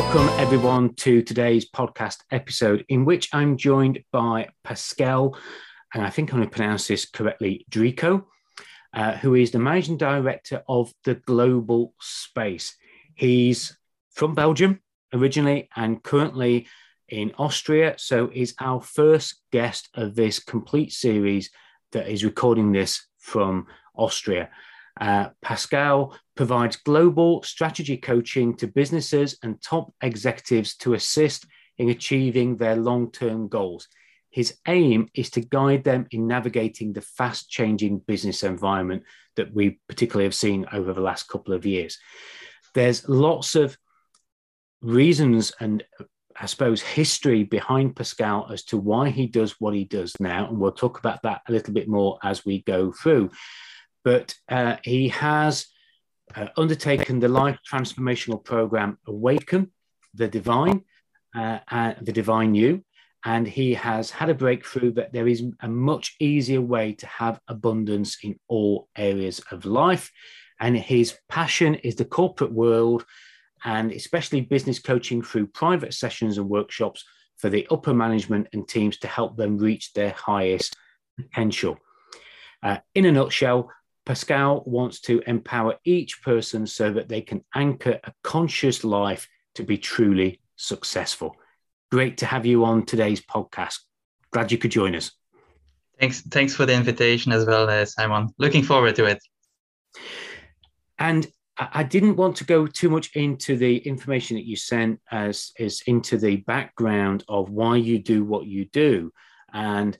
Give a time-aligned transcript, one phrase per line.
[0.00, 5.36] Welcome, everyone, to today's podcast episode, in which I'm joined by Pascal,
[5.92, 8.24] and I think I'm going to pronounce this correctly, Dricot,
[8.94, 12.76] uh, who is the managing director of the Golden Space.
[13.16, 13.76] He's
[14.12, 14.80] from Belgium
[15.12, 16.68] originally and currently
[17.08, 21.50] in Austria, so is our first guest of this complete series
[21.90, 24.48] that is recording this from Austria.
[25.00, 31.46] Uh, Pascal provides global strategy coaching to businesses and top executives to assist
[31.78, 33.88] in achieving their long term goals.
[34.30, 39.04] His aim is to guide them in navigating the fast changing business environment
[39.36, 41.98] that we particularly have seen over the last couple of years.
[42.74, 43.76] There's lots of
[44.82, 45.82] reasons and
[46.40, 50.48] I suppose history behind Pascal as to why he does what he does now.
[50.48, 53.30] And we'll talk about that a little bit more as we go through.
[54.04, 55.66] But uh, he has
[56.34, 59.70] uh, undertaken the life transformational program Awaken
[60.14, 60.82] the Divine,
[61.34, 62.84] uh, the Divine You,
[63.24, 67.40] and he has had a breakthrough that there is a much easier way to have
[67.48, 70.10] abundance in all areas of life.
[70.60, 73.04] And his passion is the corporate world
[73.64, 77.04] and especially business coaching through private sessions and workshops
[77.38, 80.76] for the upper management and teams to help them reach their highest
[81.16, 81.76] potential.
[82.62, 83.70] Uh, in a nutshell,
[84.08, 89.62] Pascal wants to empower each person so that they can anchor a conscious life to
[89.62, 91.36] be truly successful.
[91.92, 93.80] Great to have you on today's podcast.
[94.30, 95.12] Glad you could join us.
[96.00, 98.30] Thanks, thanks for the invitation as well, uh, Simon.
[98.38, 99.18] Looking forward to it.
[100.98, 101.26] And
[101.58, 105.82] I didn't want to go too much into the information that you sent as is
[105.86, 109.12] into the background of why you do what you do.
[109.52, 109.98] And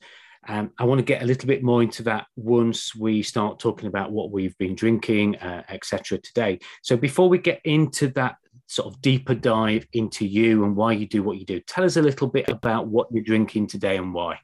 [0.48, 3.86] um, I want to get a little bit more into that once we start talking
[3.86, 6.18] about what we've been drinking, uh, etc.
[6.18, 6.58] today.
[6.82, 8.36] So before we get into that
[8.66, 11.96] sort of deeper dive into you and why you do what you do, tell us
[11.96, 14.38] a little bit about what you're drinking today and why.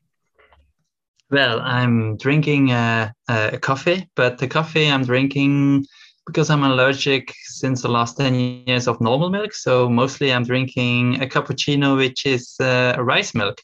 [1.30, 5.86] Well, I'm drinking uh, a coffee, but the coffee I'm drinking
[6.26, 8.34] because I'm allergic since the last 10
[8.66, 9.52] years of normal milk.
[9.52, 13.60] So mostly I'm drinking a cappuccino, which is uh, rice milk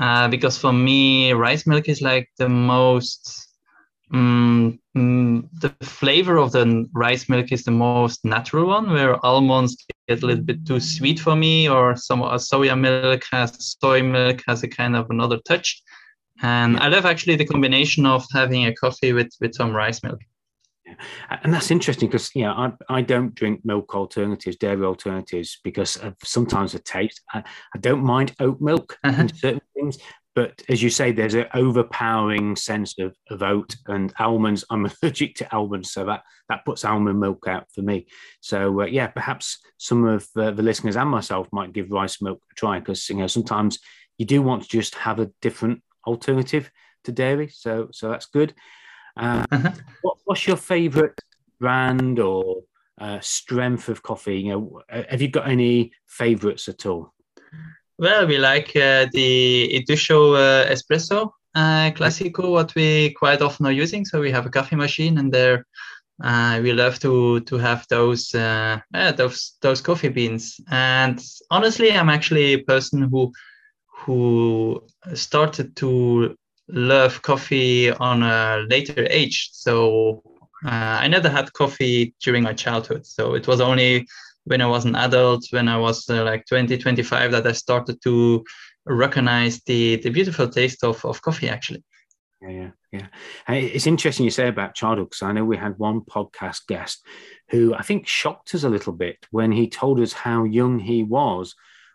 [0.00, 3.48] uh, because for me rice milk is like the most
[4.12, 9.76] um, the flavor of the rice milk is the most natural one where almonds
[10.08, 14.02] get a little bit too sweet for me or some uh, soya milk has soy
[14.02, 15.82] milk has a kind of another touch.
[16.42, 20.20] And i love actually the combination of having a coffee with with some rice milk
[21.42, 25.96] and that's interesting because you know I, I don't drink milk alternatives, dairy alternatives because
[25.96, 27.20] of sometimes the taste.
[27.32, 27.42] I,
[27.74, 29.22] I don't mind oat milk uh-huh.
[29.22, 29.98] in certain things,
[30.34, 34.64] but as you say, there's an overpowering sense of, of oat and almonds.
[34.68, 38.06] I'm allergic to almonds, so that that puts almond milk out for me.
[38.40, 42.42] So uh, yeah, perhaps some of uh, the listeners and myself might give rice milk
[42.50, 43.78] a try because you know sometimes
[44.18, 46.70] you do want to just have a different alternative
[47.04, 47.48] to dairy.
[47.48, 48.54] So so that's good.
[49.16, 49.72] Uh, uh-huh.
[50.02, 51.20] what, what's your favorite
[51.60, 52.62] brand or
[53.00, 54.40] uh, strength of coffee?
[54.40, 57.12] You know, have you got any favorites at all?
[57.98, 63.72] Well, we like uh, the Eduscho uh, Espresso uh, Classico, what we quite often are
[63.72, 64.04] using.
[64.04, 65.64] So we have a coffee machine, and there
[66.22, 70.60] uh, we love to to have those uh, yeah, those those coffee beans.
[70.70, 71.20] And
[71.50, 73.32] honestly, I'm actually a person who
[73.86, 74.82] who
[75.14, 76.36] started to
[76.68, 79.50] love coffee on a later age.
[79.52, 80.22] So
[80.64, 83.06] uh, I never had coffee during my childhood.
[83.06, 84.06] So it was only
[84.44, 88.02] when I was an adult, when I was uh, like 20, 25, that I started
[88.02, 88.44] to
[88.86, 91.82] recognize the, the beautiful taste of, of coffee actually.
[92.42, 93.06] Yeah, yeah,
[93.48, 93.54] yeah.
[93.54, 97.02] it's interesting you say about childhood because I know we had one podcast guest
[97.48, 101.02] who I think shocked us a little bit when he told us how young he
[101.02, 101.54] was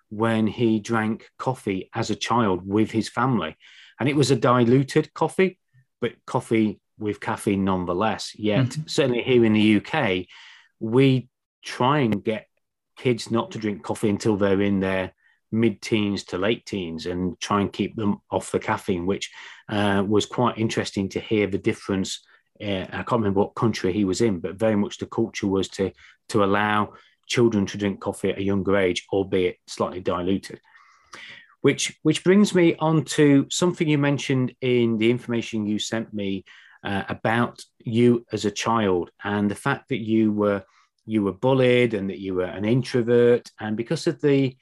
[0.09, 3.55] when he drank coffee as a child with his family
[3.99, 5.59] and it was a diluted coffee,
[6.01, 8.33] but coffee with caffeine nonetheless.
[8.35, 8.81] Yet, mm-hmm.
[8.87, 10.27] certainly here in the UK,
[10.79, 11.29] we
[11.63, 12.47] try and get
[12.97, 15.13] kids not to drink coffee until they're in their
[15.51, 19.31] mid teens to late teens and try and keep them off the caffeine, which
[19.69, 22.25] uh, was quite interesting to hear the difference.
[22.61, 25.67] Uh, I can't remember what country he was in, but very much the culture was
[25.69, 25.91] to
[26.29, 26.93] to allow
[27.25, 30.59] children to drink coffee at a younger age, albeit slightly diluted.
[31.61, 36.45] Which which brings me on to something you mentioned in the information you sent me
[36.83, 40.63] uh, about you as a child and the fact that you were
[41.05, 43.49] you were bullied and that you were an introvert.
[43.59, 44.55] And because of the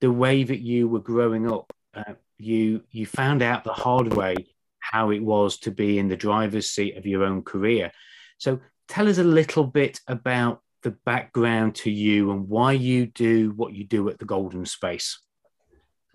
[0.00, 4.34] the way that you were growing up uh, you you found out the hard way
[4.78, 7.92] how it was to be in the driver's seat of your own career.
[8.38, 13.52] So tell us a little bit about the background to you and why you do
[13.54, 15.20] what you do at the golden space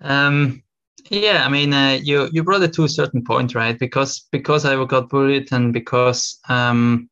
[0.01, 0.63] um,
[1.09, 3.77] yeah, I mean, uh, you you brought it to a certain point, right?
[3.77, 7.09] Because because I got bullied and because um,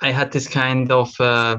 [0.00, 1.58] I had this kind of uh,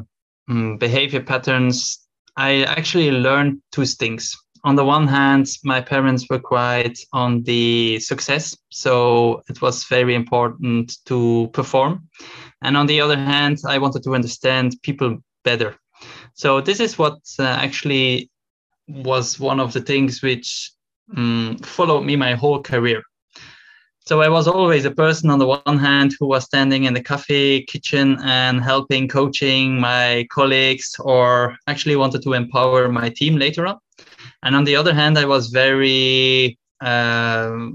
[0.49, 2.07] mm, behavior patterns,
[2.37, 4.35] I actually learned two things.
[4.65, 10.15] On the one hand, my parents were quite on the success, so it was very
[10.15, 12.09] important to perform.
[12.61, 15.75] And on the other hand, I wanted to understand people better.
[16.33, 18.29] So this is what uh, actually
[18.89, 20.71] was one of the things which
[21.15, 23.03] um, followed me my whole career.
[24.06, 27.03] So I was always a person on the one hand who was standing in the
[27.03, 33.68] cafe kitchen and helping coaching my colleagues or actually wanted to empower my team later
[33.68, 33.77] on.
[34.41, 37.68] And on the other hand, I was very uh,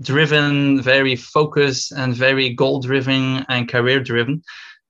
[0.00, 4.42] driven, very focused, and very goal driven and career driven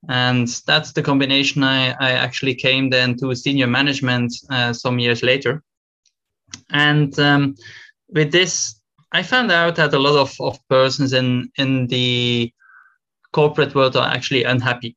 [0.09, 5.23] and that's the combination I, I actually came then to senior management uh, some years
[5.23, 5.63] later.
[6.71, 7.55] And um,
[8.09, 8.81] with this
[9.13, 12.53] i found out that a lot of, of persons in in the
[13.33, 14.97] corporate world are actually unhappy.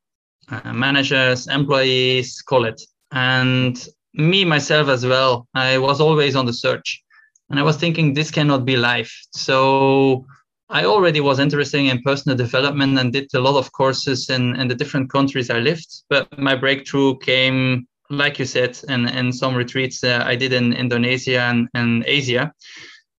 [0.50, 2.82] Uh, managers employees call it.
[3.12, 3.76] And
[4.14, 7.04] me myself as well i was always on the search.
[7.50, 9.14] And i was thinking this cannot be life.
[9.32, 10.26] So
[10.70, 14.68] I already was interested in personal development and did a lot of courses in, in
[14.68, 15.88] the different countries I lived.
[16.10, 20.74] But my breakthrough came, like you said, in, in some retreats uh, I did in
[20.74, 22.52] Indonesia and, and Asia,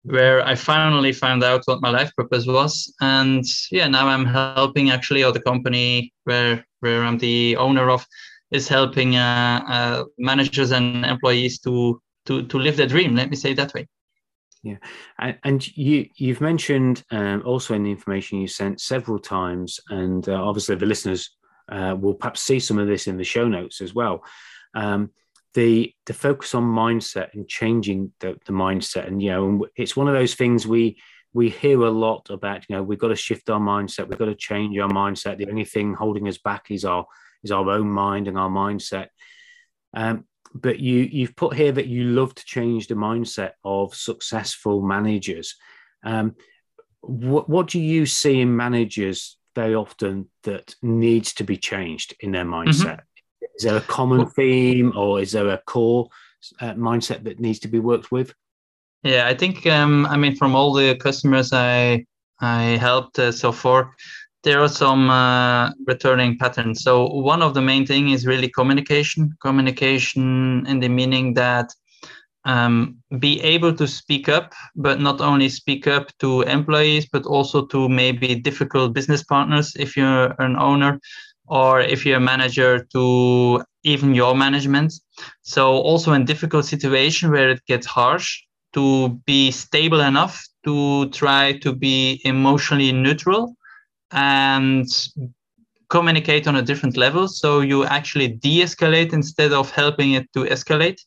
[0.03, 2.93] where I finally found out what my life purpose was.
[3.01, 8.05] And yeah, now I'm helping actually, or the company where, where I'm the owner of
[8.51, 13.15] is helping uh, uh, managers and employees to, to, to live their dream.
[13.15, 13.87] Let me say that way.
[14.61, 14.75] Yeah,
[15.17, 20.33] and, you you've mentioned um, also in the information you sent several times, and uh,
[20.33, 21.29] obviously the listeners
[21.71, 24.23] uh, will perhaps see some of this in the show notes as well.
[24.75, 25.11] Um,
[25.53, 30.09] the the focus on mindset and changing the, the mindset, and you know, it's one
[30.09, 30.97] of those things we
[31.33, 32.65] we hear a lot about.
[32.67, 35.37] You know, we've got to shift our mindset, we've got to change our mindset.
[35.37, 37.05] The only thing holding us back is our
[37.43, 39.07] is our own mind and our mindset.
[39.93, 44.81] Um, but you you've put here that you love to change the mindset of successful
[44.81, 45.55] managers.
[46.03, 46.35] Um,
[47.01, 52.31] what what do you see in managers very often that needs to be changed in
[52.31, 52.69] their mm-hmm.
[52.69, 52.99] mindset?
[52.99, 53.45] Mm-hmm.
[53.55, 56.09] Is there a common theme, or is there a core
[56.61, 58.33] uh, mindset that needs to be worked with?
[59.03, 62.05] Yeah, I think um, I mean from all the customers I
[62.41, 63.93] I helped uh, so far,
[64.43, 66.81] there are some uh, returning patterns.
[66.81, 69.35] So one of the main thing is really communication.
[69.41, 71.73] Communication in the meaning that
[72.45, 77.65] um, be able to speak up, but not only speak up to employees, but also
[77.67, 80.99] to maybe difficult business partners if you're an owner,
[81.47, 84.93] or if you're a manager to even your management.
[85.41, 88.41] So also in difficult situation where it gets harsh,
[88.73, 93.55] to be stable enough to try to be emotionally neutral
[94.11, 94.87] and
[95.89, 97.27] communicate on a different level.
[97.27, 100.99] So you actually de escalate instead of helping it to escalate.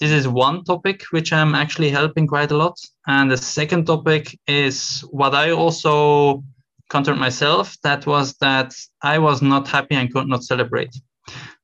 [0.00, 2.76] This is one topic which I'm actually helping quite a lot.
[3.06, 6.42] And the second topic is what I also
[6.90, 10.94] countered myself that was that I was not happy and could not celebrate.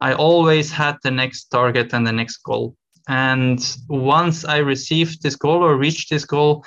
[0.00, 2.76] I always had the next target and the next goal.
[3.08, 6.64] And once I received this goal or reached this goal,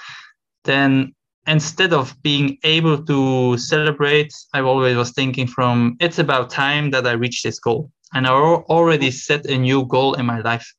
[0.65, 1.13] then
[1.47, 7.05] instead of being able to celebrate, I always was thinking from it's about time that
[7.05, 7.91] I reach this goal.
[8.13, 10.71] And I already set a new goal in my life.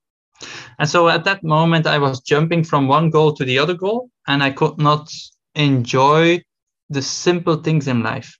[0.78, 4.10] And so at that moment, I was jumping from one goal to the other goal,
[4.26, 5.12] and I could not
[5.54, 6.42] enjoy
[6.90, 8.36] the simple things in life.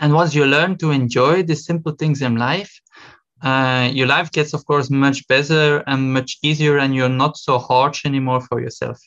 [0.00, 2.72] And once you learn to enjoy the simple things in life,
[3.42, 7.58] uh, your life gets, of course, much better and much easier, and you're not so
[7.58, 8.98] harsh anymore for yourself.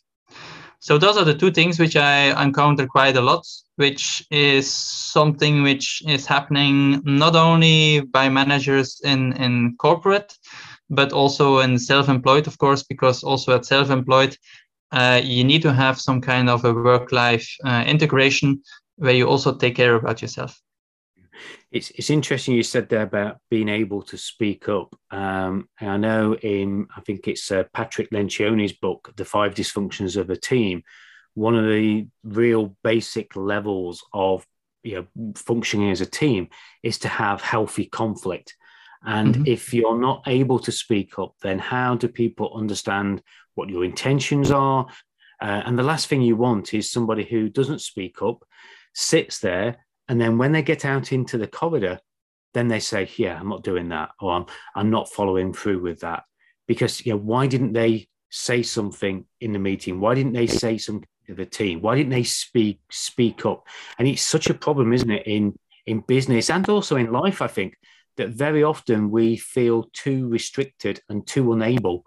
[0.80, 3.46] So those are the two things which I encounter quite a lot,
[3.76, 10.34] which is something which is happening not only by managers in, in corporate,
[10.90, 14.38] but also in self-employed, of course, because also at self-employed,
[14.92, 18.62] uh, you need to have some kind of a work-life uh, integration
[18.96, 20.60] where you also take care about yourself.
[21.72, 24.96] It's it's interesting you said there about being able to speak up.
[25.12, 30.30] Um, I know in I think it's uh, Patrick Lencioni's book, The Five Dysfunctions of
[30.30, 30.84] a Team.
[31.36, 34.46] One of the real basic levels of
[34.84, 36.50] you know functioning as a team
[36.84, 38.56] is to have healthy conflict.
[39.06, 39.44] And mm-hmm.
[39.46, 43.22] if you're not able to speak up, then how do people understand
[43.56, 44.88] what your intentions are?
[45.42, 48.44] Uh, and the last thing you want is somebody who doesn't speak up,
[48.94, 49.78] sits there
[50.10, 52.00] and then when they get out into the corridor,
[52.54, 56.02] then they say, "Yeah, I'm not doing that," or "I'm I'm not following through with
[56.02, 56.24] that,"
[56.68, 60.00] because you know why didn't they say something in the meeting?
[60.00, 61.82] Why didn't they say something to the team?
[61.82, 63.68] Why didn't they speak speak up?
[63.98, 67.42] And it's such a problem, isn't it, in in business and also in life?
[67.42, 67.76] I think
[68.18, 72.04] that very often we feel too restricted and too unable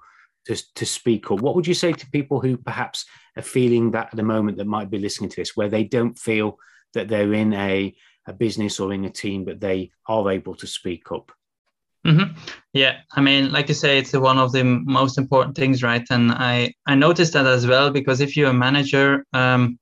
[0.47, 1.41] to, to speak up.
[1.41, 3.07] What would you say to people who perhaps
[3.37, 6.19] are feeling that at the moment that might be listening to this, where they don't
[6.19, 6.59] feel
[6.95, 7.95] that they're in a,
[8.27, 11.33] a business or in a team, but they are able to speak up.
[12.07, 12.37] Mm-hmm.
[12.73, 16.05] Yeah, I mean, like you say, it's one of the most important things, right?
[16.11, 19.79] And I I noticed that as well because if you're a manager, um,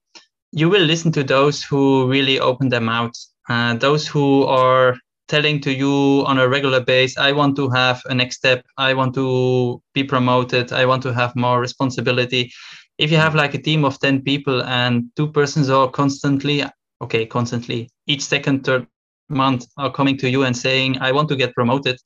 [0.52, 3.16] you will listen to those who really open them out,
[3.48, 4.96] uh, those who are
[5.28, 8.94] telling to you on a regular base, I want to have a next step, I
[8.94, 12.52] want to be promoted, I want to have more responsibility.
[12.98, 16.64] If you have like a team of ten people and two persons are constantly
[17.00, 17.90] okay constantly.
[18.06, 18.86] Each second third
[19.28, 21.96] month are coming to you and saying i want to get promoted.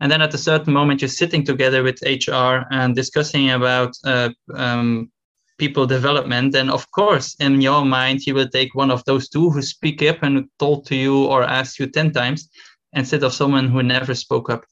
[0.00, 4.30] And then at a certain moment you're sitting together with hr and discussing about uh,
[4.54, 5.10] um,
[5.58, 6.52] people development.
[6.52, 10.02] Then of course in your mind you will take one of those two who speak
[10.02, 12.48] up and told to you or asked you 10 times
[12.92, 14.64] instead of someone who never spoke up.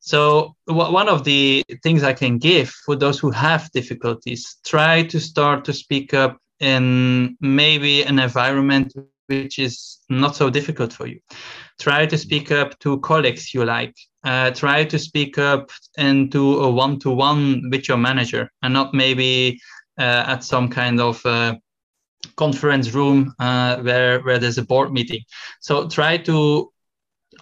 [0.00, 5.18] So one of the things i can give for those who have difficulties try to
[5.18, 8.94] start to speak up in maybe an environment
[9.26, 11.20] which is not so difficult for you.
[11.80, 13.94] Try to speak up to colleagues you like.
[14.24, 19.60] Uh, try to speak up into a one-to-one with your manager, and not maybe
[19.98, 21.54] uh, at some kind of uh,
[22.36, 25.20] conference room uh, where where there's a board meeting.
[25.60, 26.70] So try to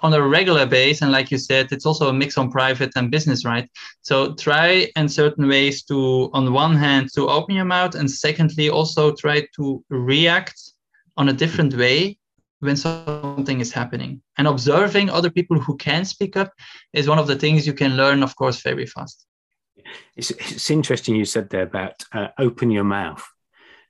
[0.03, 3.11] on a regular base and like you said it's also a mix on private and
[3.11, 3.69] business right
[4.01, 8.69] so try in certain ways to on one hand to open your mouth and secondly
[8.71, 10.72] also try to react
[11.17, 12.19] on a different way
[12.61, 14.23] when something is happening.
[14.39, 16.53] And observing other people who can speak up
[16.93, 19.27] is one of the things you can learn, of course, very fast.
[20.17, 23.27] It's, it's interesting you said there about uh, open your mouth,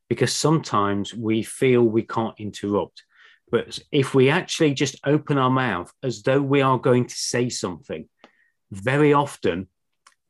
[0.08, 3.04] because sometimes we feel we can't interrupt.
[3.50, 7.50] But if we actually just open our mouth as though we are going to say
[7.50, 8.08] something,
[8.70, 9.68] very often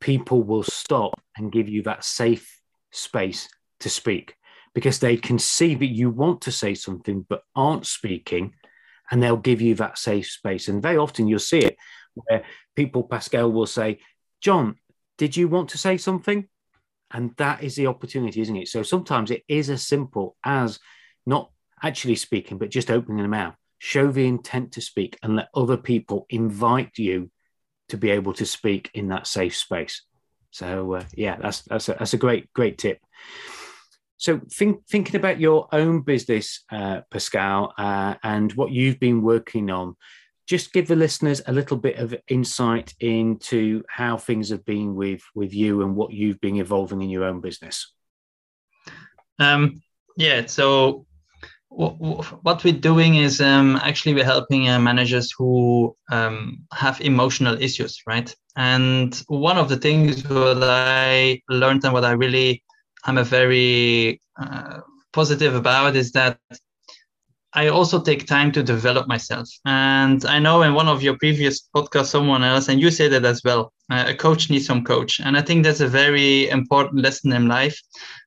[0.01, 2.59] people will stop and give you that safe
[2.91, 3.47] space
[3.79, 4.35] to speak
[4.73, 8.53] because they can see that you want to say something but aren't speaking
[9.11, 10.67] and they'll give you that safe space.
[10.67, 11.77] And very often you'll see it
[12.15, 12.43] where
[12.75, 13.99] people, Pascal, will say,
[14.41, 14.75] John,
[15.17, 16.47] did you want to say something?
[17.11, 18.67] And that is the opportunity, isn't it?
[18.67, 20.79] So sometimes it is as simple as
[21.25, 21.51] not
[21.81, 23.55] actually speaking, but just opening the mouth.
[23.77, 27.29] Show the intent to speak and let other people invite you
[27.89, 30.03] to be able to speak in that safe space.
[30.51, 32.99] So uh, yeah, that's that's a, that's a great great tip.
[34.23, 39.69] So, think, thinking about your own business, uh, Pascal, uh, and what you've been working
[39.69, 39.97] on,
[40.47, 45.21] just give the listeners a little bit of insight into how things have been with
[45.35, 47.91] with you and what you've been evolving in your own business.
[49.39, 49.81] Um,
[50.15, 50.45] yeah.
[50.45, 51.05] So,
[51.67, 58.01] what we're doing is um, actually we're helping uh, managers who um, have emotional issues,
[58.07, 58.33] right?
[58.55, 62.63] And one of the things that I learned and what I really
[63.05, 64.79] I'm a very uh,
[65.11, 66.37] positive about is that
[67.55, 69.47] I also take time to develop myself.
[69.65, 73.25] And I know in one of your previous podcasts, someone else, and you said that
[73.25, 75.19] as well, uh, a coach needs some coach.
[75.19, 77.79] And I think that's a very important lesson in life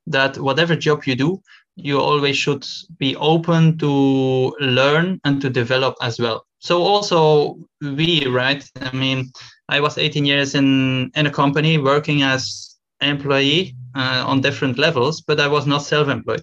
[0.07, 1.43] that whatever job you do,
[1.75, 2.65] you always should
[2.99, 6.47] be open to learn and to develop as well.
[6.61, 8.65] So also we, right?
[8.81, 9.33] I mean,
[9.69, 15.21] I was 18 years in, in a company working as employee uh, on different levels,
[15.21, 16.43] but I was not self-employed.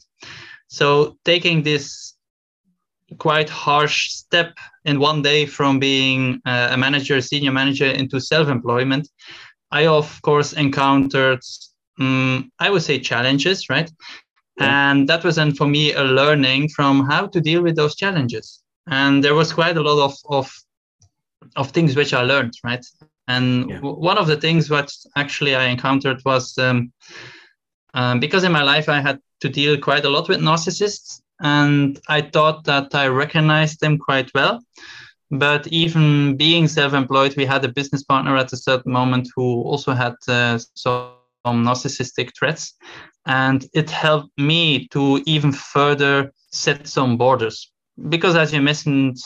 [0.68, 2.16] So taking this
[3.20, 9.08] quite harsh step in one day from being uh, a manager, senior manager into self-employment,
[9.72, 11.42] I of course encountered,
[12.00, 13.92] um, I would say challenges, right?
[14.58, 14.92] Yeah.
[14.92, 18.64] And that was then for me a learning from how to deal with those challenges.
[18.88, 20.52] And there was quite a lot of, of,
[21.56, 22.86] of things which I learned, right?
[23.28, 23.76] And yeah.
[23.78, 26.92] w- one of the things what actually I encountered was um,
[27.94, 32.00] um, because in my life I had to deal quite a lot with narcissists, and
[32.08, 34.64] I thought that I recognized them quite well.
[35.32, 39.94] But even being self-employed, we had a business partner at a certain moment who also
[39.94, 42.74] had uh, some narcissistic traits,
[43.26, 47.72] and it helped me to even further set some borders.
[48.10, 49.18] Because as you mentioned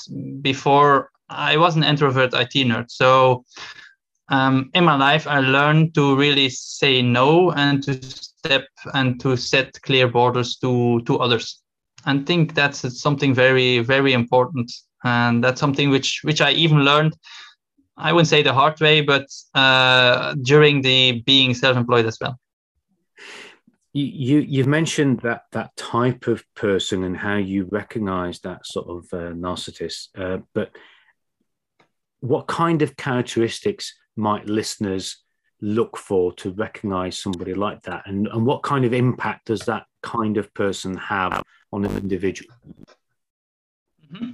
[0.42, 3.44] before, I was an introvert IT nerd, so
[4.30, 9.38] um, in my life, I learned to really say no and to step and to
[9.38, 11.62] set clear borders to to others.
[12.06, 14.72] And think that's something very very important,
[15.04, 17.13] and that's something which which I even learned.
[17.98, 19.25] I wouldn't say the hard way, but
[19.56, 22.38] uh, during the being self-employed as well.
[23.94, 29.04] You you've mentioned that that type of person and how you recognise that sort of
[29.13, 30.70] uh, narcissist, uh, but
[32.20, 35.24] what kind of characteristics might listeners
[35.62, 38.04] look for to recognize somebody like that?
[38.06, 42.54] And, and what kind of impact does that kind of person have on an individual?
[44.14, 44.32] Mm-hmm.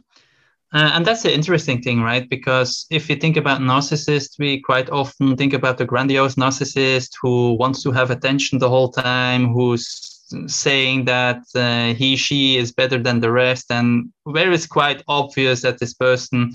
[0.71, 2.29] uh, and that's the interesting thing right?
[2.29, 7.53] Because if you think about narcissists we quite often think about the grandiose narcissist who
[7.53, 10.13] wants to have attention the whole time who's
[10.47, 13.71] saying that uh, he she is better than the rest.
[13.71, 16.53] And where it's quite obvious that this person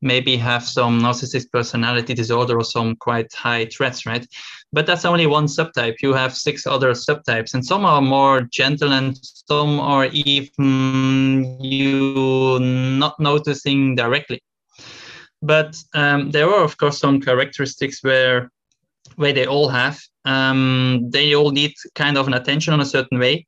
[0.00, 4.26] maybe have some narcissistic personality disorder or some quite high threats, right?
[4.72, 5.96] But that's only one subtype.
[6.02, 12.58] You have six other subtypes, and some are more gentle, and some are even you
[12.60, 14.42] not noticing directly.
[15.40, 18.50] But um, there are, of course, some characteristics where
[19.16, 20.00] where they all have.
[20.28, 23.46] Um, they all need kind of an attention on a certain way,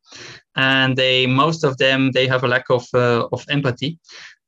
[0.56, 3.98] and they most of them they have a lack of uh, of empathy.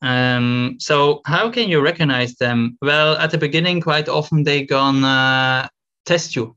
[0.00, 2.78] Um, so how can you recognize them?
[2.80, 5.68] Well, at the beginning, quite often they gonna
[6.06, 6.56] test you.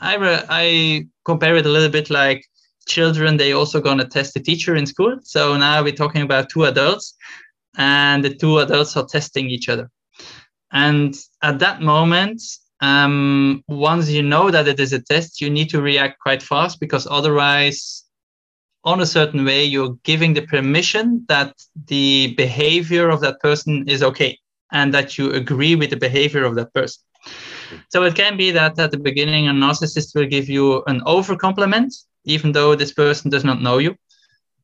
[0.00, 0.16] I
[0.48, 2.42] I compare it a little bit like
[2.88, 3.36] children.
[3.36, 5.18] They also gonna test the teacher in school.
[5.22, 7.14] So now we're talking about two adults,
[7.76, 9.90] and the two adults are testing each other.
[10.72, 12.40] And at that moment,
[12.80, 16.80] um, once you know that it is a test, you need to react quite fast
[16.80, 18.04] because otherwise
[18.84, 21.52] on a certain way, you're giving the permission that
[21.86, 24.38] the behavior of that person is okay
[24.70, 27.02] and that you agree with the behavior of that person.
[27.88, 31.34] So it can be that at the beginning, a narcissist will give you an over
[31.34, 31.92] compliment,
[32.24, 33.96] even though this person does not know you.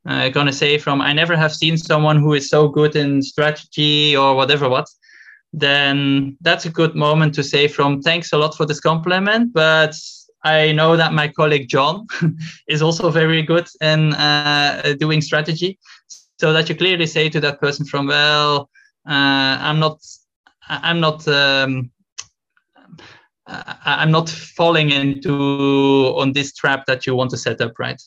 [0.06, 4.16] Uh, gonna say from I never have seen someone who is so good in strategy
[4.16, 4.86] or whatever what,
[5.52, 9.94] then that's a good moment to say from thanks a lot for this compliment, but
[10.44, 12.06] I know that my colleague John
[12.68, 15.78] is also very good in uh, doing strategy.
[16.40, 18.68] So that you clearly say to that person from, well,
[19.08, 20.00] uh, I'm not,
[20.68, 21.92] I'm not, um,
[23.46, 28.00] I'm not falling into on this trap that you want to set up, right?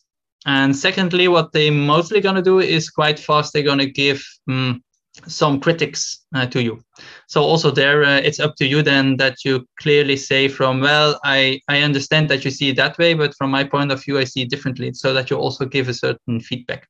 [0.46, 3.54] And secondly, what they mostly gonna do is quite fast.
[3.54, 4.84] They're gonna give um,
[5.28, 6.84] some critics uh, to you
[7.28, 11.20] so also there uh, it's up to you then that you clearly say from well
[11.24, 14.18] i i understand that you see it that way but from my point of view
[14.18, 16.88] i see it differently so that you also give a certain feedback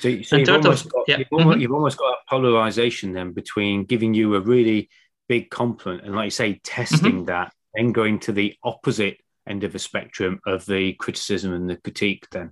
[0.00, 1.18] so, so you've, almost of, got, yeah.
[1.18, 1.60] you've, almost, mm-hmm.
[1.60, 4.88] you've, almost, got a polarization then between giving you a really
[5.28, 7.24] big compliment and like you say testing mm-hmm.
[7.26, 11.76] that then going to the opposite end of the spectrum of the criticism and the
[11.76, 12.50] critique then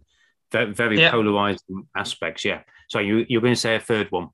[0.53, 1.11] very, very yeah.
[1.11, 4.29] polarizing aspects yeah so you, you're going to say a third one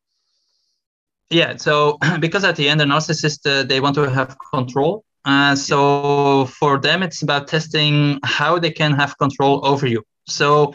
[1.31, 5.05] yeah so because at the end the narcissist uh, they want to have control.
[5.25, 10.03] Uh, so for them it's about testing how they can have control over you.
[10.27, 10.75] So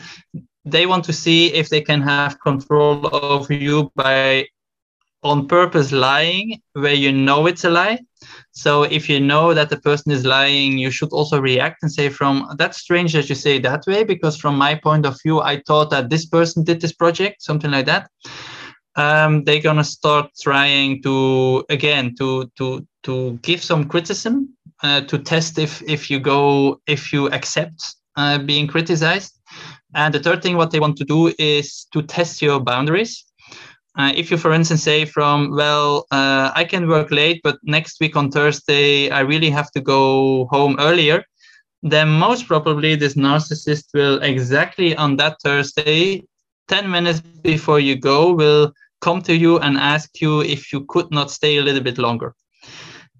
[0.65, 4.47] they want to see if they can have control over you by
[5.21, 7.99] on purpose lying where you know it's a lie.
[8.51, 12.09] So if you know that the person is lying you should also react and say
[12.09, 15.61] from that's strange that you say that way because from my point of view i
[15.67, 18.09] thought that this person did this project something like that
[18.95, 24.49] um, they're gonna start trying to again to to to give some criticism
[24.83, 29.39] uh, to test if if you go if you accept uh, being criticized.
[29.95, 33.25] And the third thing, what they want to do is to test your boundaries.
[33.97, 37.99] Uh, if you, for instance, say from, well, uh, I can work late, but next
[37.99, 41.25] week on Thursday, I really have to go home earlier,
[41.81, 46.23] then most probably this narcissist will exactly on that Thursday
[46.69, 51.11] 10 minutes before you go will come to you and ask you if you could
[51.11, 52.35] not stay a little bit longer.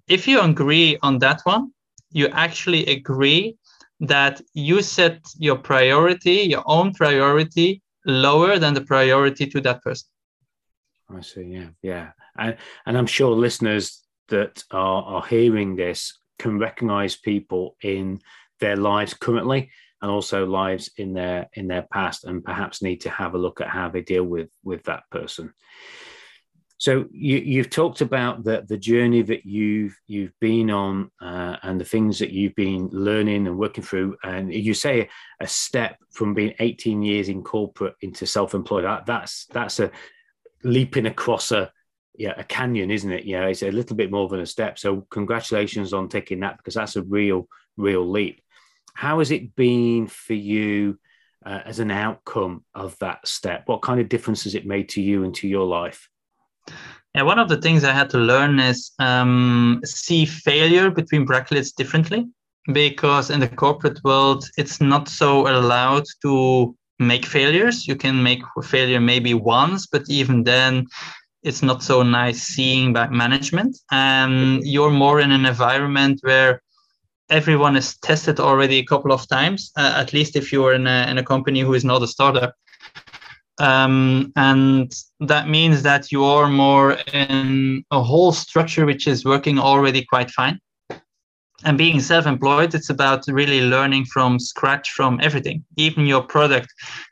[0.08, 1.72] If you agree on that one,
[2.10, 3.56] you actually agree
[4.00, 10.08] that you set your priority, your own priority, lower than the priority to that person.
[11.14, 11.42] I see.
[11.42, 17.76] Yeah, yeah, and and I'm sure listeners that are, are hearing this can recognize people
[17.82, 18.20] in
[18.60, 19.70] their lives currently
[20.02, 23.60] and also lives in their in their past and perhaps need to have a look
[23.60, 25.52] at how they deal with with that person
[26.80, 31.78] So you, have talked about the, the journey that you've you've been on uh, and
[31.78, 35.10] the things that you've been learning and working through, and you say
[35.40, 38.84] a step from being 18 years in corporate into self-employed.
[38.84, 39.90] That, that's that's a
[40.64, 41.70] leaping across a
[42.14, 43.26] yeah a canyon, isn't it?
[43.26, 44.78] Yeah, it's a little bit more than a step.
[44.78, 48.40] So congratulations on taking that because that's a real real leap.
[48.94, 50.98] How has it been for you
[51.44, 53.62] uh, as an outcome of that step?
[53.66, 56.08] What kind of difference has it made to you and to your life?
[57.14, 61.72] Yeah, one of the things I had to learn is um, see failure between brackets
[61.72, 62.28] differently
[62.72, 67.88] because in the corporate world, it's not so allowed to make failures.
[67.88, 70.86] You can make failure maybe once, but even then,
[71.42, 73.78] it's not so nice seeing back management.
[73.90, 76.62] And you're more in an environment where
[77.30, 81.06] everyone is tested already a couple of times, uh, at least if you're in a,
[81.08, 82.54] in a company who is not a startup.
[83.58, 89.58] Um, and that means that you are more in a whole structure which is working
[89.58, 90.58] already quite fine.
[91.62, 96.68] And being self employed, it's about really learning from scratch from everything, even your product.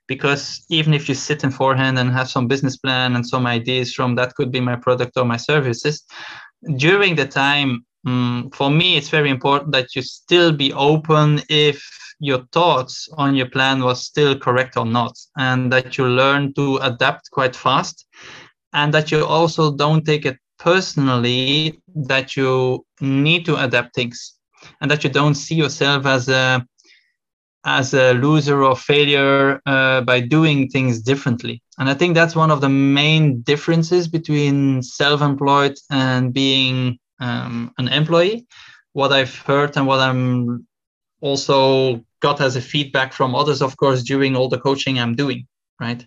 [0.06, 3.92] Because even if you sit in forehand and have some business plan and some ideas
[3.92, 6.02] from that could be my product or my services,
[6.76, 11.82] during the time, um, for me, it's very important that you still be open if
[12.20, 16.76] your thoughts on your plan was still correct or not, and that you learn to
[16.78, 18.06] adapt quite fast,
[18.72, 24.38] and that you also don't take it personally that you need to adapt things,
[24.80, 26.66] and that you don't see yourself as a
[27.64, 31.60] as a loser or failure uh, by doing things differently.
[31.78, 37.88] And I think that's one of the main differences between self-employed and being um, an
[37.88, 38.46] employee.
[38.92, 40.66] What I've heard and what I'm
[41.20, 45.46] also got as a feedback from others, of course, during all the coaching I'm doing,
[45.80, 46.04] right?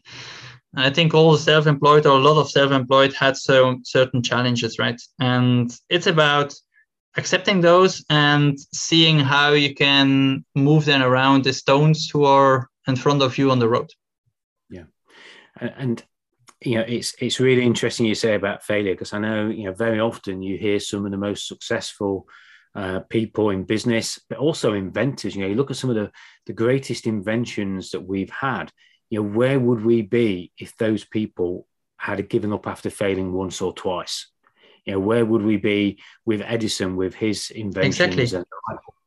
[0.76, 5.00] I think all the self-employed or a lot of self-employed had so certain challenges, right?
[5.19, 6.54] And it's about
[7.17, 12.95] accepting those and seeing how you can move them around the stones who are in
[12.95, 13.89] front of you on the road.
[14.69, 14.86] Yeah,
[15.60, 16.04] and
[16.62, 19.74] you know it's it's really interesting you say about failure because I know you know
[19.74, 22.28] very often you hear some of the most successful
[22.74, 25.36] uh, people in business, but also inventors.
[25.36, 26.12] You know, you look at some of the,
[26.45, 28.71] the greatest inventions that we've had.
[29.10, 33.62] You know, where would we be if those people had given up after failing once
[33.62, 34.28] or twice?
[34.86, 38.00] You know, where would we be with Edison with his inventions?
[38.00, 38.38] Exactly.
[38.38, 38.45] And,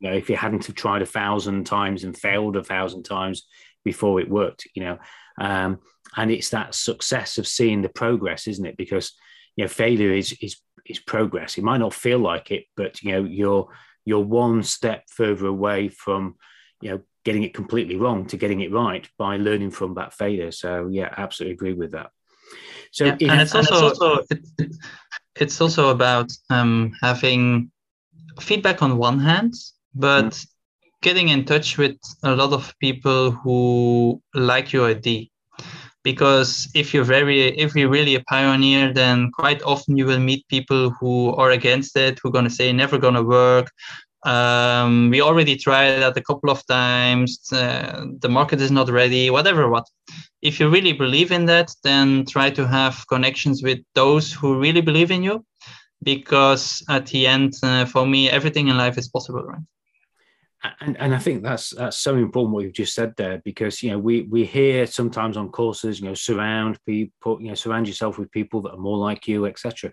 [0.00, 3.46] you know, if he hadn't have tried a thousand times and failed a thousand times
[3.82, 4.98] before it worked, you know,
[5.40, 5.80] um,
[6.16, 8.76] and it's that success of seeing the progress, isn't it?
[8.76, 9.12] Because
[9.56, 11.58] you know, failure is is is progress.
[11.58, 13.68] It might not feel like it, but you know, you're
[14.04, 16.36] you're one step further away from
[16.80, 20.50] you know getting it completely wrong to getting it right by learning from that failure.
[20.50, 22.10] So yeah, absolutely agree with that.
[22.92, 24.24] So yeah, and, it's also, it's also
[25.36, 27.70] it's also about um, having
[28.40, 29.54] feedback on one hand,
[29.94, 30.46] but mm.
[31.02, 35.26] getting in touch with a lot of people who like your idea
[36.04, 40.46] because if you're very if you're really a pioneer then quite often you will meet
[40.48, 43.70] people who are against it who are going to say never going to work.
[44.24, 47.40] Um, we already tried that a couple of times.
[47.52, 49.86] Uh, the market is not ready whatever what.
[50.40, 54.82] If you really believe in that then try to have connections with those who really
[54.82, 55.44] believe in you
[56.02, 59.66] because at the end uh, for me everything in life is possible right
[60.80, 63.90] and, and I think that's that's so important what you've just said there because you
[63.90, 68.18] know we we hear sometimes on courses you know surround people you know surround yourself
[68.18, 69.90] with people that are more like you etc.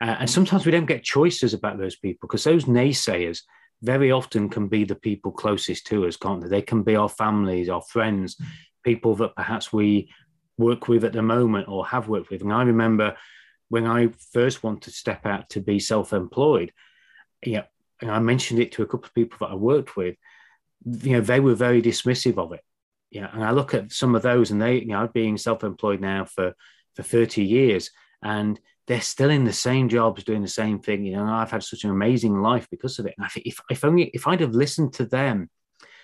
[0.00, 3.42] Uh, and sometimes we don't get choices about those people because those naysayers
[3.82, 6.48] very often can be the people closest to us, can't they?
[6.48, 8.40] They can be our families, our friends,
[8.84, 10.10] people that perhaps we
[10.56, 12.42] work with at the moment or have worked with.
[12.42, 13.16] And I remember
[13.68, 16.72] when I first wanted to step out to be self-employed,
[17.44, 17.64] you know,
[18.00, 20.16] and I mentioned it to a couple of people that I worked with,
[20.84, 22.62] you know, they were very dismissive of it.
[23.10, 23.28] Yeah.
[23.32, 26.54] And I look at some of those and they, you know, being self-employed now for,
[26.94, 27.90] for 30 years
[28.22, 31.04] and they're still in the same jobs doing the same thing.
[31.04, 33.14] You know, I've had such an amazing life because of it.
[33.18, 35.50] And I think if, if only, if I'd have listened to them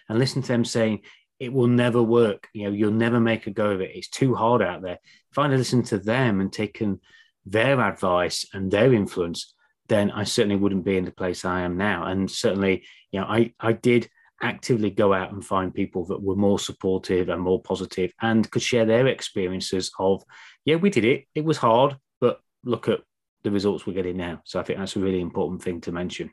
[0.08, 1.00] and listened to them saying,
[1.40, 2.48] it will never work.
[2.52, 3.92] You know, you'll never make a go of it.
[3.94, 4.98] It's too hard out there.
[5.30, 7.00] If I'd have listened to them and taken
[7.46, 9.53] their advice and their influence,
[9.88, 12.04] then I certainly wouldn't be in the place I am now.
[12.04, 14.08] And certainly, you know, I, I did
[14.42, 18.62] actively go out and find people that were more supportive and more positive and could
[18.62, 20.22] share their experiences of,
[20.64, 21.24] yeah, we did it.
[21.34, 23.00] It was hard, but look at
[23.42, 24.40] the results we're getting now.
[24.44, 26.30] So I think that's a really important thing to mention.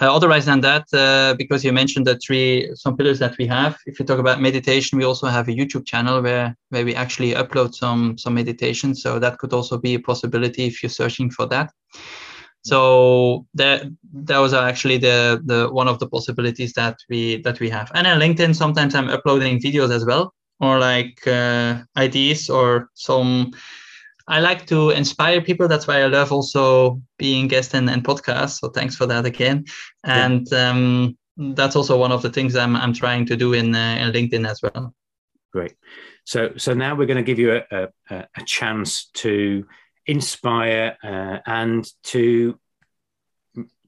[0.00, 3.76] Uh, otherwise than that, uh, because you mentioned the three some pillars that we have.
[3.84, 7.34] If you talk about meditation, we also have a YouTube channel where where we actually
[7.34, 8.94] upload some some meditation.
[8.94, 11.70] So that could also be a possibility if you're searching for that.
[12.62, 13.82] So that
[14.12, 17.90] those are actually the the one of the possibilities that we that we have.
[17.94, 23.52] And on LinkedIn, sometimes I'm uploading videos as well, or like uh, ideas or some
[24.30, 25.66] I like to inspire people.
[25.66, 28.60] That's why I love also being guest and, and podcast.
[28.60, 29.64] So thanks for that again.
[30.04, 30.70] And yeah.
[30.70, 34.12] um, that's also one of the things I'm, I'm trying to do in, uh, in
[34.12, 34.94] LinkedIn as well.
[35.52, 35.74] Great.
[36.24, 39.66] So so now we're going to give you a, a, a chance to
[40.06, 42.58] inspire uh, and to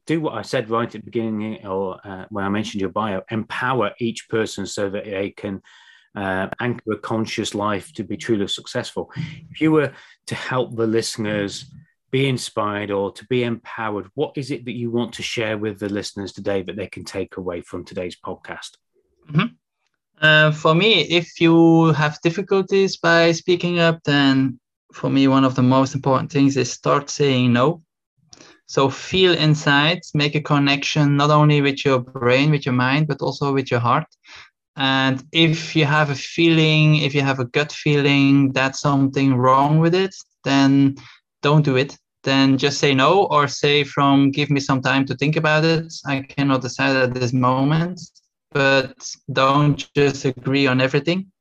[0.07, 3.23] do what I said right at the beginning, or uh, when I mentioned your bio,
[3.31, 5.63] empower each person so that they can
[6.15, 9.11] uh, anchor a conscious life to be truly successful.
[9.51, 9.93] If you were
[10.27, 11.67] to help the listeners
[12.11, 15.79] be inspired or to be empowered, what is it that you want to share with
[15.79, 18.77] the listeners today that they can take away from today's podcast?
[19.31, 19.55] Mm-hmm.
[20.21, 24.61] Uh, for me, if you have difficulties by speaking up, then
[24.93, 27.83] for me, one of the most important things is start saying no.
[28.67, 33.21] So feel inside, make a connection not only with your brain, with your mind, but
[33.21, 34.07] also with your heart.
[34.77, 39.79] And if you have a feeling, if you have a gut feeling that something wrong
[39.79, 40.97] with it, then
[41.43, 41.97] don't do it.
[42.25, 45.93] Then just say no or say from give me some time to think about it.
[46.07, 48.01] I cannot decide at this moment,
[48.53, 48.97] but
[49.33, 51.33] don't just agree on everything.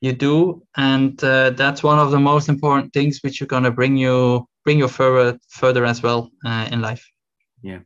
[0.00, 3.96] You do, and uh, that's one of the most important things which are gonna bring
[3.96, 7.04] you bring you further further as well uh, in life.
[7.62, 7.80] Yeah,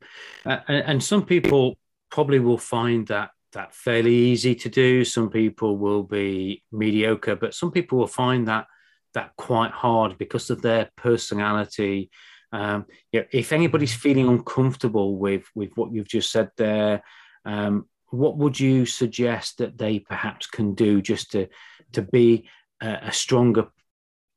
[0.44, 1.78] uh, and some people
[2.10, 5.04] probably will find that that fairly easy to do.
[5.04, 8.66] Some people will be mediocre, but some people will find that
[9.14, 12.10] that quite hard because of their personality.
[12.52, 17.02] Um, yeah, if anybody's feeling uncomfortable with with what you've just said there,
[17.44, 21.48] um, what would you suggest that they perhaps can do just to
[21.92, 22.48] to be
[22.82, 23.68] a, a stronger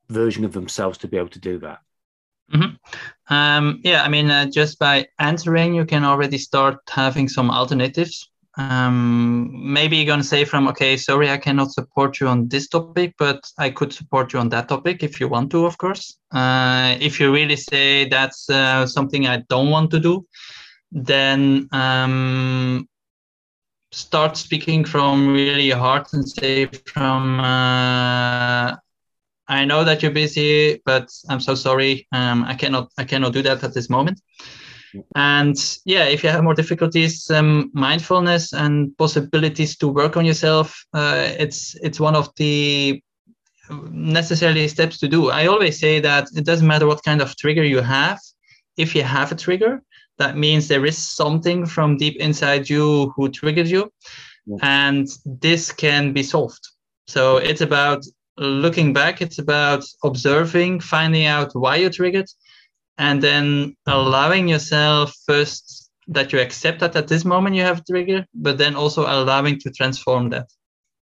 [0.09, 1.79] version of themselves to be able to do that?
[2.53, 3.33] Mm-hmm.
[3.33, 8.30] Um, yeah, I mean, uh, just by answering, you can already start having some alternatives
[8.57, 12.67] um, maybe you're going to say from okay sorry i cannot support you on this
[12.67, 16.17] topic but i could support you on that topic if you want to of course.
[16.31, 20.25] Uh, if you really say that's uh, something i don't want to do
[20.91, 22.87] then um,
[23.91, 28.75] start speaking from really heart and say from uh,
[29.47, 32.07] i know that you're busy but i'm so sorry.
[32.11, 34.19] Um, i cannot i cannot do that at this moment
[35.15, 40.85] and yeah if you have more difficulties um, mindfulness and possibilities to work on yourself
[40.93, 43.01] uh, it's it's one of the
[43.91, 45.29] necessary steps to do.
[45.29, 48.19] I always say that it doesn't matter what kind of trigger you have.
[48.77, 49.81] If you have a trigger
[50.17, 53.91] that means there is something from deep inside you who triggered you.
[54.45, 54.57] Yeah.
[54.63, 56.67] and this can be solved.
[57.07, 58.03] So it's about
[58.37, 59.21] looking back.
[59.21, 62.27] It's about observing finding out why you triggered
[62.97, 68.25] and then allowing yourself first that you accept that at this moment you have trigger,
[68.33, 70.47] but then also allowing to transform that.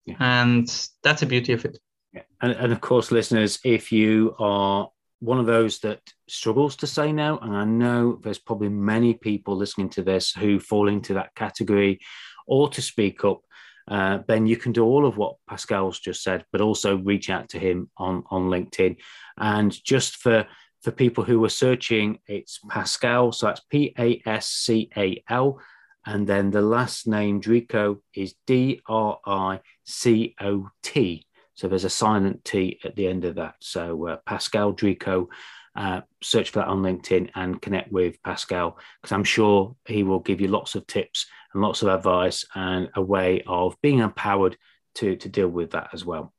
[0.04, 0.16] Yeah.
[0.20, 0.66] And
[1.02, 1.78] that's the beauty of it.
[2.12, 2.22] Yeah.
[2.40, 4.88] And, and of course, listeners, if you are
[5.20, 9.56] one of those that struggles to say no, and I know there's probably many people
[9.56, 12.00] listening to this who fall into that category,
[12.46, 13.40] or to speak up,
[13.88, 17.48] uh, then you can do all of what Pascal's just said, but also reach out
[17.50, 18.96] to him on, on LinkedIn.
[19.38, 20.46] And just for
[20.82, 23.32] for people who are searching, it's Pascal.
[23.32, 25.60] So that's P A S C A L.
[26.04, 31.26] And then the last name, Dricot, is D R I C O T.
[31.54, 33.54] So there's a silent T at the end of that.
[33.60, 35.26] So uh, Pascal Dricot,
[35.74, 40.20] uh, search for that on LinkedIn and connect with Pascal because I'm sure he will
[40.20, 44.56] give you lots of tips and lots of advice and a way of being empowered
[44.96, 46.32] to, to deal with that as well.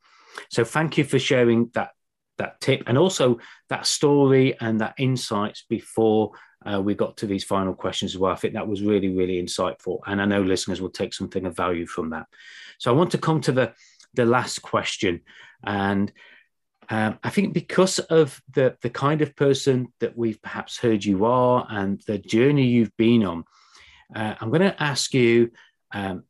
[0.50, 1.92] So thank you for sharing that
[2.38, 6.32] that tip and also that story and that insights before
[6.66, 8.32] uh, we got to these final questions as well.
[8.32, 10.00] I think that was really, really insightful.
[10.06, 12.28] And I know listeners will take something of value from that.
[12.78, 13.74] So I want to come to the,
[14.16, 15.22] the last question.
[15.64, 16.12] And
[16.90, 21.26] um, I think because of the, the kind of person that we've perhaps heard you
[21.26, 23.44] are and the journey you've been on,
[24.16, 25.52] uh, I'm going to ask you
[25.94, 26.24] um,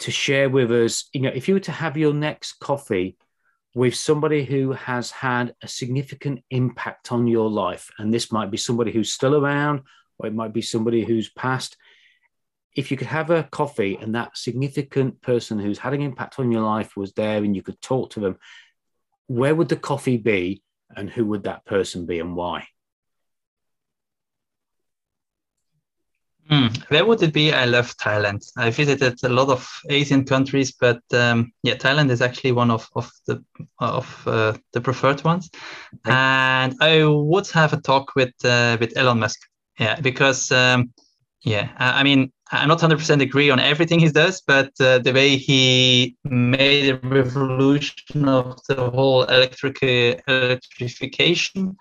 [0.00, 3.16] to share with us, you know, if you were to have your next coffee
[3.74, 8.56] with somebody who has had a significant impact on your life, and this might be
[8.56, 9.82] somebody who's still around,
[10.18, 11.76] or it might be somebody who's passed.
[12.76, 16.52] If you could have a coffee and that significant person who's had an impact on
[16.52, 18.38] your life was there and you could talk to them,
[19.26, 20.62] where would the coffee be
[20.96, 22.66] and who would that person be and why?
[26.50, 27.52] Mm, where would it be?
[27.52, 28.44] I love Thailand.
[28.56, 32.88] I visited a lot of Asian countries, but um, yeah, Thailand is actually one of
[32.96, 33.44] of the
[33.78, 35.48] of uh, the preferred ones.
[35.94, 36.12] Okay.
[36.12, 39.38] And I would have a talk with uh, with Elon Musk.
[39.78, 40.92] Yeah, because um,
[41.44, 45.12] yeah, I, I, mean, I'm not 100% agree on everything he does, but uh, the
[45.12, 49.82] way he made a revolution of the whole electric
[50.26, 51.76] electrification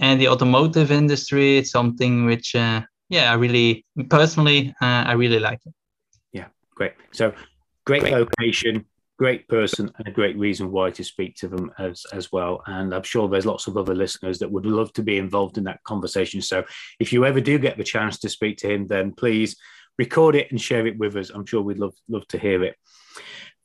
[0.00, 5.38] and the automotive industry, it's something which uh, yeah, I really personally, uh, I really
[5.38, 5.74] like it.
[6.32, 6.92] Yeah, great.
[7.12, 7.32] So
[7.84, 8.84] great, great, location,
[9.18, 12.62] great person, and a great reason why to speak to them as as well.
[12.66, 15.64] And I'm sure there's lots of other listeners that would love to be involved in
[15.64, 16.42] that conversation.
[16.42, 16.64] So
[17.00, 19.56] if you ever do get the chance to speak to him, then please
[19.98, 21.30] record it and share it with us.
[21.30, 22.76] I'm sure we'd love love to hear it.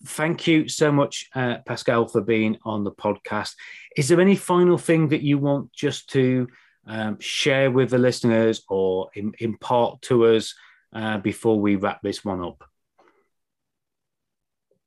[0.06, 3.53] Thank you so much, uh, Pascal, for being on the podcast.
[3.95, 6.49] Is there any final thing that you want just to
[6.85, 10.53] um, share with the listeners or in, impart to us
[10.93, 12.63] uh, before we wrap this one up?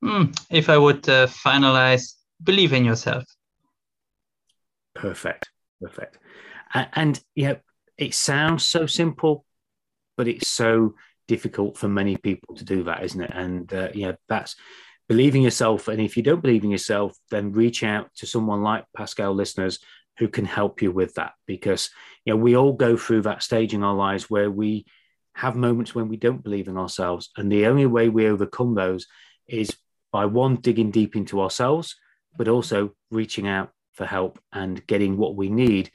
[0.04, 3.24] Mm, if I would uh, finalize, believe in yourself.
[4.94, 5.50] Perfect.
[5.80, 6.18] Perfect.
[6.72, 7.54] And, and yeah,
[7.98, 9.44] it sounds so simple,
[10.16, 10.94] but it's so
[11.28, 13.30] difficult for many people to do that, isn't it?
[13.34, 14.56] And uh, yeah, that's
[15.08, 15.88] believing yourself.
[15.88, 19.78] And if you don't believe in yourself, then reach out to someone like Pascal listeners
[20.18, 21.32] who can help you with that.
[21.46, 21.90] Because
[22.24, 24.86] you know we all go through that stage in our lives where we
[25.34, 27.30] have moments when we don't believe in ourselves.
[27.36, 29.06] And the only way we overcome those
[29.46, 29.76] is
[30.12, 31.94] by one digging deep into ourselves
[32.38, 35.90] but also reaching out for help and getting what we need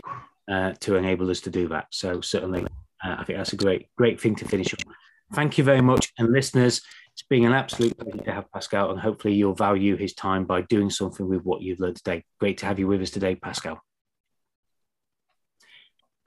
[0.52, 1.88] uh, to enable us to do that.
[1.92, 2.66] So certainly
[3.04, 4.94] uh, i think that's a great great thing to finish on.
[5.34, 6.12] Thank you very much.
[6.18, 6.82] And listeners
[7.14, 10.62] it's been an absolute pleasure to have Pascal, and hopefully you'll value his time by
[10.62, 12.24] doing something with what you've learned today.
[12.40, 13.82] Great to have you with us today, Pascal.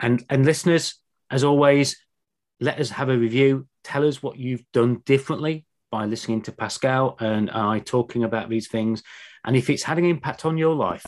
[0.04, 0.96] And and listeners,
[1.30, 1.96] as always,
[2.60, 3.66] let us have a review.
[3.84, 8.68] Tell us what you've done differently by listening to Pascal and I talking about these
[8.68, 9.02] things.
[9.46, 11.06] And if it's had an impact on your life,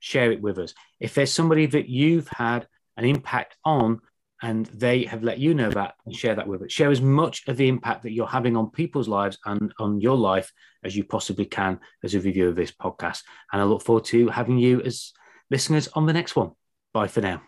[0.00, 0.74] share it with us.
[0.98, 4.00] If there's somebody that you've had an impact on
[4.42, 6.72] and they have let you know that share that with us.
[6.72, 10.16] Share as much of the impact that you're having on people's lives and on your
[10.16, 13.20] life as you possibly can as a review of this podcast.
[13.52, 15.12] And I look forward to having you as
[15.48, 16.50] listeners on the next one.
[16.92, 17.42] Bye for now.